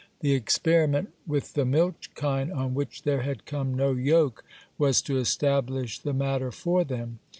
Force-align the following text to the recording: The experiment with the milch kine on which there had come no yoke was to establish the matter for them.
The 0.21 0.33
experiment 0.33 1.09
with 1.27 1.53
the 1.53 1.63
milch 1.63 2.09
kine 2.15 2.51
on 2.51 2.73
which 2.73 3.03
there 3.03 3.21
had 3.21 3.45
come 3.45 3.75
no 3.75 3.91
yoke 3.93 4.43
was 4.79 4.99
to 5.03 5.17
establish 5.19 5.99
the 5.99 6.11
matter 6.11 6.51
for 6.51 6.83
them. 6.83 7.19